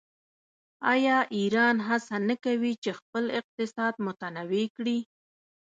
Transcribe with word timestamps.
آیا 0.93 1.17
ایران 1.37 1.75
هڅه 1.87 2.15
نه 2.29 2.35
کوي 2.45 2.73
چې 2.83 2.91
خپل 2.99 3.23
اقتصاد 3.39 3.93
متنوع 4.05 4.65
کړي؟ 4.75 4.97